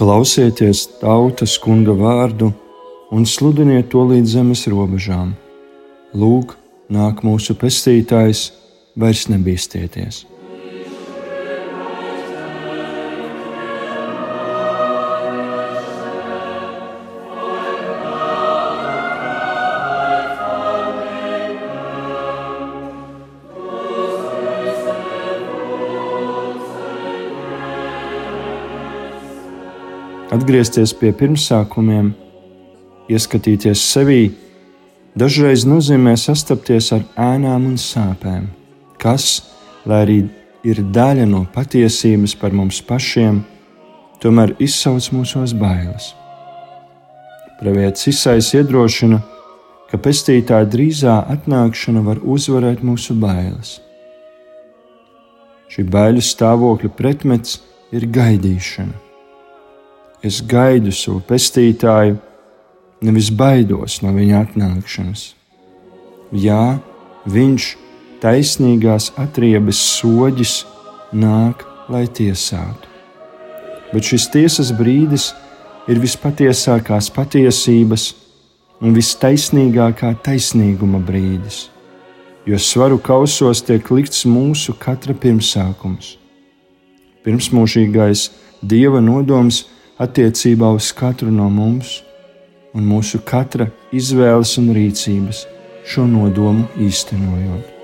Klausieties 0.00 0.86
tautas 0.96 1.58
kunga 1.60 1.92
vārdu 1.92 2.46
un 3.12 3.26
sludiniet 3.28 3.90
to 3.92 4.06
līdz 4.08 4.32
zemes 4.32 4.62
robežām. 4.72 5.34
Lūk, 6.16 6.54
nāk 6.88 7.20
mūsu 7.20 7.52
pestītājs, 7.60 8.46
vairs 8.96 9.26
nebīsties. 9.28 10.22
Atgriezties 30.30 30.92
pie 30.94 31.08
pirmsākumiem, 31.10 32.12
ieskatīties 33.10 33.80
sevī, 33.82 34.28
dažreiz 35.18 35.64
nozīmē 35.66 36.12
sastapties 36.14 36.92
ar 36.94 37.02
ēnām 37.18 37.66
un 37.72 37.74
sāpēm, 37.82 38.44
kas, 39.02 39.40
lai 39.90 39.98
arī 40.04 40.18
ir 40.62 40.84
daļa 40.94 41.26
no 41.32 41.42
patiesības 41.50 42.36
par 42.38 42.54
mums 42.54 42.78
pašiem, 42.86 43.42
tomēr 44.22 44.54
izsauc 44.62 45.10
mūsos 45.16 45.56
bailes. 45.58 46.12
Pravietis 47.58 48.12
izsais 48.14 48.54
iedrošina, 48.54 49.18
ka 49.90 49.98
pestītāja 49.98 50.70
drīzā 50.70 51.18
atnākšana 51.34 52.06
var 52.06 52.22
uzvarēt 52.22 52.86
mūsu 52.86 53.18
bailes. 53.18 53.80
Šī 55.74 55.90
baiļu 55.90 56.22
stāvokļa 56.22 56.94
pretmets 56.94 57.58
ir 57.90 58.06
gaidīšana 58.06 59.09
es 60.22 60.40
gaidu 60.44 60.92
savu 60.92 61.20
pestītāju, 61.24 62.18
nevis 63.04 63.30
baidos 63.32 64.00
no 64.04 64.12
viņa 64.14 64.44
atnākšanas. 64.44 65.22
Jā, 66.36 66.78
viņš 67.24 67.70
taisnīgās 68.22 69.10
atriebes 69.18 69.80
soģis 69.96 70.60
nāk, 71.16 71.64
lai 71.90 72.04
tiesātu. 72.06 72.86
Bet 73.90 74.06
šis 74.06 74.28
tiesas 74.30 74.70
brīdis 74.76 75.32
ir 75.90 75.98
vispatiesākās 75.98 77.08
patiesības 77.10 78.12
un 78.84 78.94
vistaisnīgākā 78.94 80.12
taisnīguma 80.22 81.00
brīdis, 81.02 81.64
jo 82.46 82.60
svaru 82.60 83.00
kausos 83.02 83.64
tiek 83.66 83.90
likts 83.90 84.22
mūsu 84.28 84.76
katra 84.78 85.16
pirmsākums. 85.16 86.14
Pirmsmūžīgais 87.24 88.28
dieva 88.62 89.02
nodoms 89.04 89.64
ir 89.64 89.79
attiecībā 90.00 90.70
uz 90.72 90.92
katru 90.96 91.28
no 91.32 91.50
mums 91.52 91.98
un 92.72 92.86
mūsu 92.88 93.20
katra 93.26 93.66
izvēles 93.92 94.54
un 94.60 94.70
rīcības 94.76 95.44
šo 95.90 96.06
nodomu 96.08 96.64
īstenojot. 96.80 97.76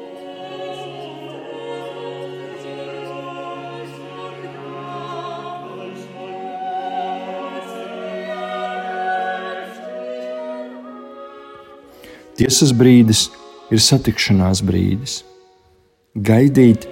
Tiesas 12.36 12.72
brīdis 12.76 13.30
ir 13.72 13.80
satikšanās 13.80 14.60
brīdis. 14.64 15.22
Gaidīt 16.16 16.84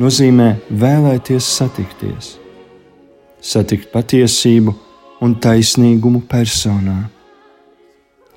nozīmē 0.00 0.54
vēlēties 0.72 1.48
satikties 1.58 2.34
satikt 3.46 3.92
patiesību 3.94 4.74
un 5.22 5.36
taisnīgumu 5.42 6.24
personā, 6.30 6.96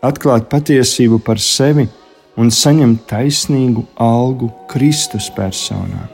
atklāt 0.05 0.47
patiesību 0.51 1.19
par 1.25 1.41
sevi 1.41 1.87
un 2.39 2.53
saņemt 2.53 3.03
taisnīgu 3.09 3.83
algu 3.99 4.51
Kristus 4.71 5.27
personā. 5.35 6.07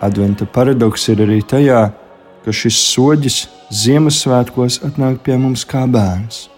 Adventa 0.00 0.46
paradoks 0.48 1.10
ir 1.12 1.20
arī 1.26 1.42
tajā, 1.44 1.90
ka 2.40 2.54
šis 2.56 2.78
soģis 2.94 3.42
Ziemassvētkos 3.70 4.80
atnāk 4.88 5.20
pie 5.26 5.36
mums 5.38 5.66
kā 5.68 5.84
bērns. 5.86 6.48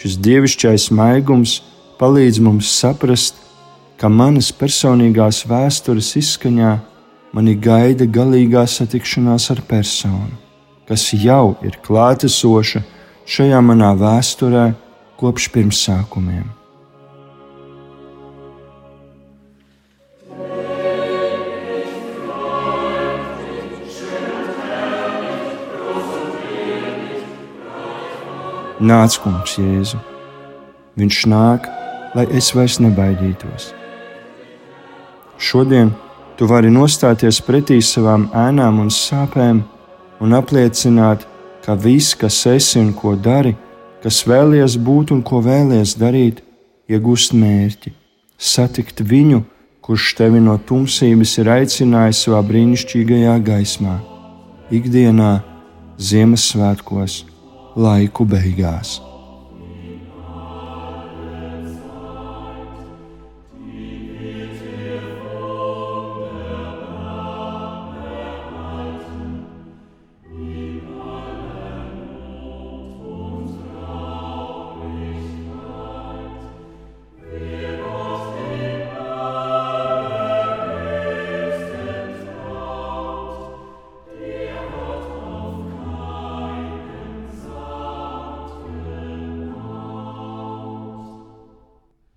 Šis 0.00 0.16
dievišķais 0.24 0.86
maigums 0.96 1.58
palīdz 2.00 2.38
mums 2.40 2.70
saprast, 2.72 3.34
ka 4.00 4.08
manas 4.08 4.48
personīgās 4.56 5.42
vēstures 5.44 6.14
izskaņā 6.16 6.70
mani 7.36 7.52
gaida 7.66 8.06
galīgā 8.08 8.62
satikšanās 8.64 9.50
ar 9.52 9.60
personu, 9.68 10.38
kas 10.88 11.04
jau 11.12 11.58
ir 11.60 11.76
klātesoša 11.84 12.80
šajā 13.28 13.60
manā 13.60 13.92
vēsturē 14.00 14.70
kopš 15.20 15.50
pirmsākumiem. 15.52 16.48
Nāc, 28.80 29.18
kungs, 29.20 29.58
Jēzu! 29.60 29.98
Viņš 30.96 31.16
nāk, 31.28 31.66
lai 32.16 32.22
es 32.32 32.46
vairs 32.56 32.78
nebaidītos. 32.80 33.74
Šodien 35.36 35.90
tu 36.38 36.48
vari 36.48 36.70
nostāties 36.72 37.42
pretī 37.44 37.76
savām 37.84 38.30
ēnām 38.32 38.78
un 38.80 38.88
sāpēm 38.88 39.60
un 40.24 40.32
apliecināt, 40.32 41.26
ka 41.60 41.76
viss, 41.76 42.16
kas 42.16 42.38
esi 42.48 42.80
un 42.80 42.94
ko 42.96 43.12
dari, 43.20 43.52
kas 44.00 44.22
vēlies 44.24 44.78
būt 44.80 45.12
un 45.12 45.20
ko 45.20 45.42
vēlies 45.44 45.98
darīt, 46.00 46.40
iegūst 46.88 47.36
mērķi, 47.36 47.92
satikt 48.40 49.04
viņu, 49.04 49.42
kurš 49.84 50.14
tevi 50.16 50.40
no 50.40 50.56
tumsības 50.56 51.36
ir 51.42 51.52
aicinājis 51.58 52.24
savā 52.24 52.40
brīnišķīgajā 52.48 53.36
gaismā, 53.44 53.98
ikdienā, 54.72 55.34
Ziemassvētkos 56.00 57.26
laico 57.76 58.24
Bergás. 58.24 59.09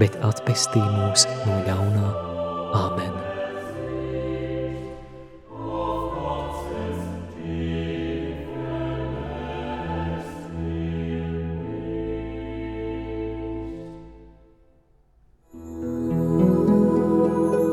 bet 0.00 0.18
atpestī 0.26 0.82
mūs 0.82 1.26
no 1.46 1.58
ļaunā. 1.66 2.10
Āmen! 2.78 3.16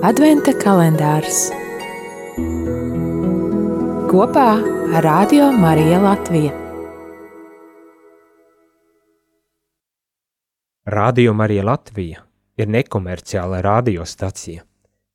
Adventa 0.05 0.53
kalendārs 0.61 1.47
kopā 4.11 4.51
ar 4.93 5.03
Radio 5.03 5.49
Mariju 5.51 6.03
Latviju. 6.05 6.64
Radio 10.85 11.33
Marija 11.33 11.63
Latvija 11.65 12.19
ir 12.61 12.67
nekomerciāla 12.69 13.57
radiostacija. 13.65 14.61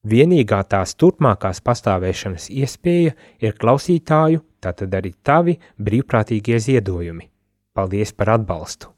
Vienīgā 0.02 0.58
tās 0.66 0.96
turpmākās 0.98 1.60
pastāvēšanas 1.62 2.48
iespēja 2.50 3.12
ir 3.38 3.54
klausītāju, 3.54 4.42
tātad 4.58 4.96
arī 4.98 5.12
tavi 5.22 5.54
brīvprātīgie 5.78 6.58
ziedojumi. 6.58 7.28
Paldies 7.70 8.10
par 8.10 8.34
atbalstu! 8.34 8.90